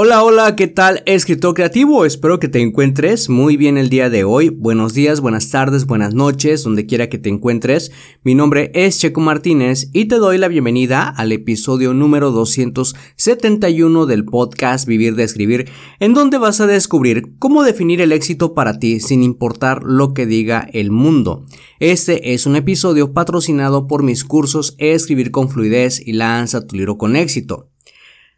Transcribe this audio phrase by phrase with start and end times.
[0.00, 2.04] Hola, hola, ¿qué tal escritor creativo?
[2.04, 4.48] Espero que te encuentres muy bien el día de hoy.
[4.48, 7.90] Buenos días, buenas tardes, buenas noches, donde quiera que te encuentres.
[8.22, 14.24] Mi nombre es Checo Martínez y te doy la bienvenida al episodio número 271 del
[14.24, 15.68] podcast Vivir de Escribir,
[15.98, 20.26] en donde vas a descubrir cómo definir el éxito para ti sin importar lo que
[20.26, 21.44] diga el mundo.
[21.80, 26.98] Este es un episodio patrocinado por mis cursos Escribir con Fluidez y Lanza tu libro
[26.98, 27.72] con éxito.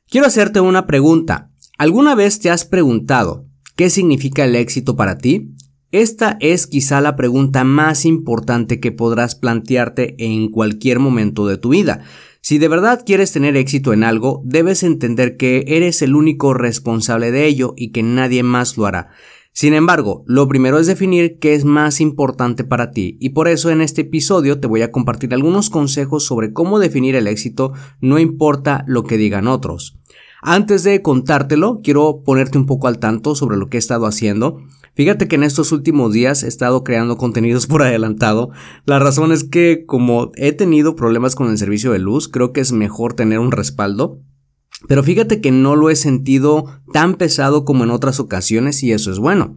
[0.08, 1.49] Quiero hacerte una pregunta.
[1.80, 5.54] ¿Alguna vez te has preguntado qué significa el éxito para ti?
[5.92, 11.70] Esta es quizá la pregunta más importante que podrás plantearte en cualquier momento de tu
[11.70, 12.02] vida.
[12.42, 17.30] Si de verdad quieres tener éxito en algo, debes entender que eres el único responsable
[17.30, 19.08] de ello y que nadie más lo hará.
[19.54, 23.70] Sin embargo, lo primero es definir qué es más importante para ti y por eso
[23.70, 28.18] en este episodio te voy a compartir algunos consejos sobre cómo definir el éxito no
[28.18, 29.96] importa lo que digan otros.
[30.42, 34.58] Antes de contártelo, quiero ponerte un poco al tanto sobre lo que he estado haciendo.
[34.94, 38.50] Fíjate que en estos últimos días he estado creando contenidos por adelantado.
[38.84, 42.60] La razón es que como he tenido problemas con el servicio de luz, creo que
[42.60, 44.20] es mejor tener un respaldo.
[44.88, 49.10] Pero fíjate que no lo he sentido tan pesado como en otras ocasiones y eso
[49.10, 49.56] es bueno.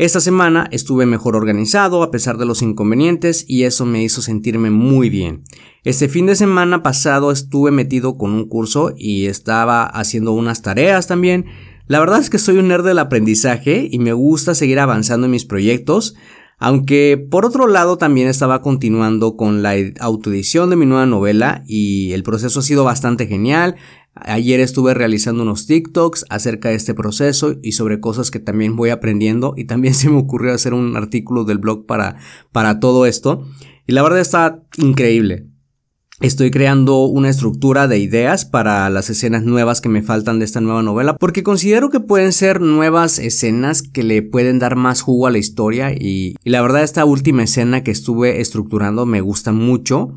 [0.00, 4.70] Esta semana estuve mejor organizado a pesar de los inconvenientes y eso me hizo sentirme
[4.70, 5.44] muy bien.
[5.84, 11.06] Este fin de semana pasado estuve metido con un curso y estaba haciendo unas tareas
[11.06, 11.44] también.
[11.86, 15.32] La verdad es que soy un nerd del aprendizaje y me gusta seguir avanzando en
[15.32, 16.14] mis proyectos,
[16.60, 22.12] aunque por otro lado también estaba continuando con la autoedición de mi nueva novela y
[22.12, 23.76] el proceso ha sido bastante genial.
[24.14, 28.90] Ayer estuve realizando unos TikToks acerca de este proceso y sobre cosas que también voy
[28.90, 32.16] aprendiendo y también se me ocurrió hacer un artículo del blog para,
[32.52, 33.46] para todo esto.
[33.86, 35.49] Y la verdad está increíble.
[36.20, 40.60] Estoy creando una estructura de ideas para las escenas nuevas que me faltan de esta
[40.60, 45.26] nueva novela porque considero que pueden ser nuevas escenas que le pueden dar más jugo
[45.26, 50.12] a la historia y, la verdad esta última escena que estuve estructurando me gusta mucho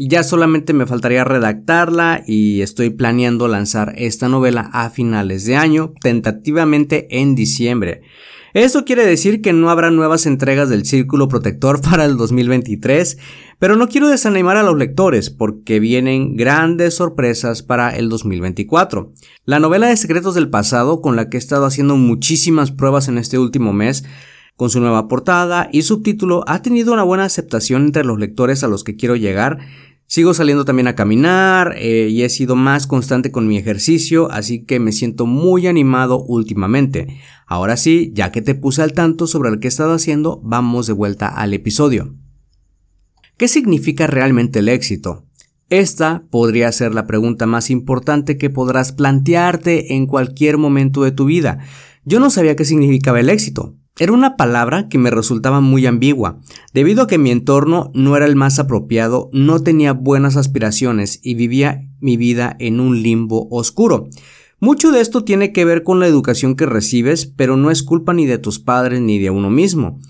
[0.00, 5.56] y ya solamente me faltaría redactarla y estoy planeando lanzar esta novela a finales de
[5.56, 8.02] año, tentativamente en diciembre.
[8.54, 13.18] Esto quiere decir que no habrá nuevas entregas del Círculo Protector para el 2023,
[13.58, 19.12] pero no quiero desanimar a los lectores porque vienen grandes sorpresas para el 2024.
[19.46, 23.18] La novela de Secretos del Pasado, con la que he estado haciendo muchísimas pruebas en
[23.18, 24.04] este último mes,
[24.58, 28.68] con su nueva portada y subtítulo, ha tenido una buena aceptación entre los lectores a
[28.68, 29.58] los que quiero llegar
[30.10, 34.64] Sigo saliendo también a caminar eh, y he sido más constante con mi ejercicio, así
[34.64, 37.20] que me siento muy animado últimamente.
[37.46, 40.86] Ahora sí, ya que te puse al tanto sobre lo que he estado haciendo, vamos
[40.86, 42.14] de vuelta al episodio.
[43.36, 45.26] ¿Qué significa realmente el éxito?
[45.68, 51.26] Esta podría ser la pregunta más importante que podrás plantearte en cualquier momento de tu
[51.26, 51.58] vida.
[52.06, 56.38] Yo no sabía qué significaba el éxito, era una palabra que me resultaba muy ambigua,
[56.72, 61.34] debido a que mi entorno no era el más apropiado, no tenía buenas aspiraciones y
[61.34, 64.08] vivía mi vida en un limbo oscuro.
[64.60, 68.12] Mucho de esto tiene que ver con la educación que recibes, pero no es culpa
[68.12, 70.00] ni de tus padres ni de uno mismo.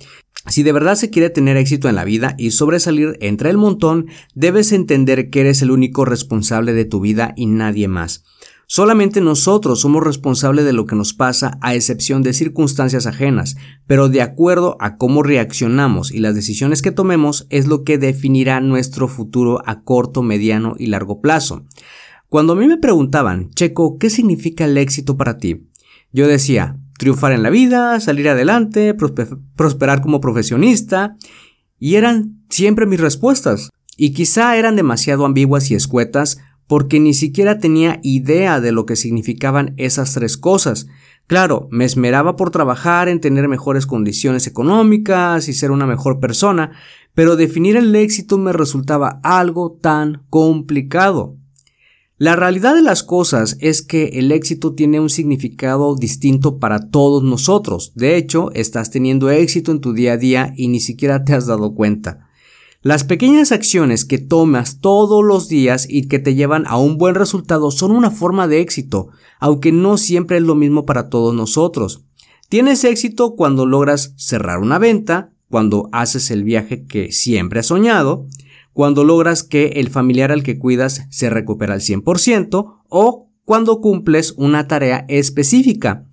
[0.47, 4.07] Si de verdad se quiere tener éxito en la vida y sobresalir entre el montón,
[4.35, 8.25] debes entender que eres el único responsable de tu vida y nadie más.
[8.71, 13.57] Solamente nosotros somos responsables de lo que nos pasa a excepción de circunstancias ajenas,
[13.87, 18.61] pero de acuerdo a cómo reaccionamos y las decisiones que tomemos es lo que definirá
[18.61, 21.65] nuestro futuro a corto, mediano y largo plazo.
[22.29, 25.67] Cuando a mí me preguntaban, Checo, ¿qué significa el éxito para ti?
[26.13, 28.95] Yo decía, triunfar en la vida, salir adelante,
[29.57, 31.17] prosperar como profesionista,
[31.79, 33.71] y eran siempre mis respuestas.
[33.97, 36.39] Y quizá eran demasiado ambiguas y escuetas
[36.69, 40.87] porque ni siquiera tenía idea de lo que significaban esas tres cosas.
[41.27, 46.73] Claro, me esmeraba por trabajar en tener mejores condiciones económicas y ser una mejor persona,
[47.15, 51.37] pero definir el éxito me resultaba algo tan complicado.
[52.19, 57.23] La realidad de las cosas es que el éxito tiene un significado distinto para todos
[57.23, 57.93] nosotros.
[57.95, 61.47] De hecho, estás teniendo éxito en tu día a día y ni siquiera te has
[61.47, 62.28] dado cuenta.
[62.81, 67.17] Las pequeñas acciones que tomas todos los días y que te llevan a un buen
[67.17, 69.09] resultado son una forma de éxito,
[69.41, 72.05] aunque no siempre es lo mismo para todos nosotros.
[72.49, 78.27] Tienes éxito cuando logras cerrar una venta, cuando haces el viaje que siempre has soñado,
[78.73, 84.35] cuando logras que el familiar al que cuidas se recupera al 100% o cuando cumples
[84.37, 86.07] una tarea específica.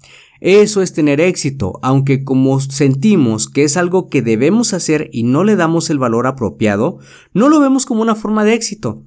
[0.45, 5.43] Eso es tener éxito, aunque como sentimos que es algo que debemos hacer y no
[5.43, 6.99] le damos el valor apropiado,
[7.33, 9.01] no lo vemos como una forma de éxito.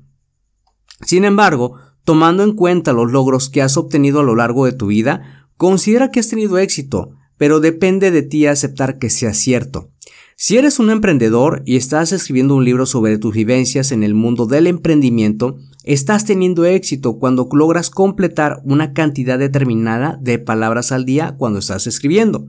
[1.07, 4.89] Sin embargo, tomando en cuenta los logros que has obtenido a lo largo de tu
[4.89, 9.93] vida, considera que has tenido éxito, pero depende de ti aceptar que sea cierto.
[10.35, 14.47] Si eres un emprendedor y estás escribiendo un libro sobre tus vivencias en el mundo
[14.47, 15.57] del emprendimiento,
[15.89, 21.87] estás teniendo éxito cuando logras completar una cantidad determinada de palabras al día cuando estás
[21.87, 22.49] escribiendo.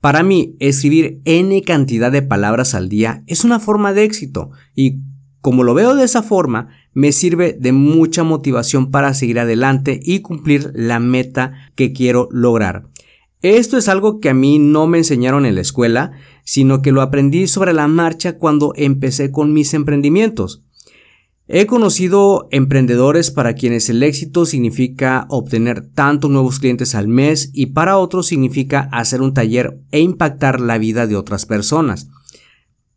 [0.00, 4.98] Para mí, escribir n cantidad de palabras al día es una forma de éxito y
[5.40, 10.18] como lo veo de esa forma, me sirve de mucha motivación para seguir adelante y
[10.20, 12.88] cumplir la meta que quiero lograr.
[13.42, 16.12] Esto es algo que a mí no me enseñaron en la escuela,
[16.44, 20.64] sino que lo aprendí sobre la marcha cuando empecé con mis emprendimientos.
[21.48, 27.66] He conocido emprendedores para quienes el éxito significa obtener tantos nuevos clientes al mes y
[27.66, 32.08] para otros significa hacer un taller e impactar la vida de otras personas.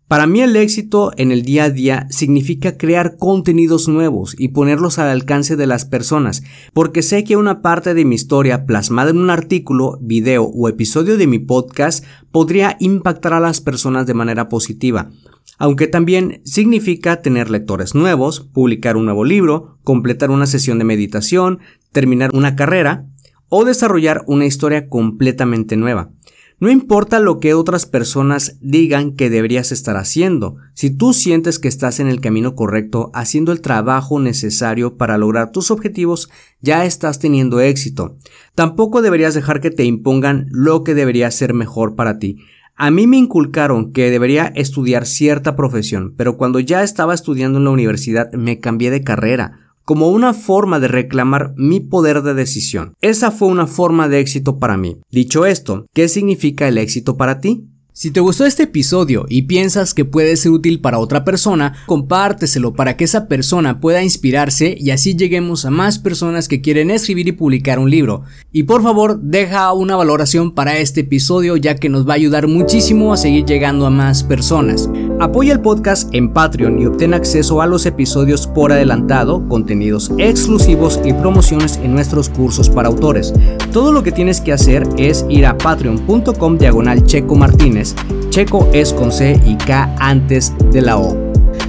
[0.07, 4.99] Para mí el éxito en el día a día significa crear contenidos nuevos y ponerlos
[4.99, 6.43] al alcance de las personas,
[6.73, 11.17] porque sé que una parte de mi historia plasmada en un artículo, video o episodio
[11.17, 15.09] de mi podcast podría impactar a las personas de manera positiva,
[15.57, 21.59] aunque también significa tener lectores nuevos, publicar un nuevo libro, completar una sesión de meditación,
[21.91, 23.07] terminar una carrera
[23.49, 26.11] o desarrollar una historia completamente nueva.
[26.57, 31.67] No importa lo que otras personas digan que deberías estar haciendo, si tú sientes que
[31.67, 36.29] estás en el camino correcto, haciendo el trabajo necesario para lograr tus objetivos,
[36.61, 38.17] ya estás teniendo éxito.
[38.55, 42.37] Tampoco deberías dejar que te impongan lo que debería ser mejor para ti.
[42.77, 47.63] A mí me inculcaron que debería estudiar cierta profesión, pero cuando ya estaba estudiando en
[47.63, 52.95] la universidad me cambié de carrera como una forma de reclamar mi poder de decisión.
[53.01, 54.97] Esa fue una forma de éxito para mí.
[55.11, 57.69] Dicho esto, ¿qué significa el éxito para ti?
[57.97, 62.73] Si te gustó este episodio y piensas que puede ser útil para otra persona, compárteselo
[62.73, 67.29] para que esa persona pueda inspirarse y así lleguemos a más personas que quieren escribir
[67.29, 68.23] y publicar un libro.
[68.51, 72.49] Y por favor, deja una valoración para este episodio ya que nos va a ayudar
[72.49, 74.89] muchísimo a seguir llegando a más personas.
[75.21, 80.99] Apoya el podcast en Patreon y obtén acceso a los episodios por adelantado, contenidos exclusivos
[81.05, 83.33] y promociones en nuestros cursos para autores.
[83.71, 87.84] Todo lo que tienes que hacer es ir a patreon.com diagonal checo martínez
[88.29, 91.25] Checo es con C y K antes de la O.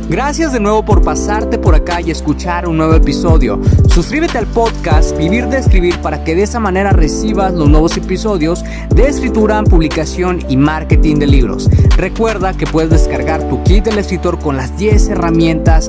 [0.09, 3.61] Gracias de nuevo por pasarte por acá y escuchar un nuevo episodio.
[3.89, 8.65] Suscríbete al podcast Vivir de Escribir para que de esa manera recibas los nuevos episodios
[8.95, 11.69] de escritura, publicación y marketing de libros.
[11.97, 15.89] Recuerda que puedes descargar tu kit del escritor con las 10 herramientas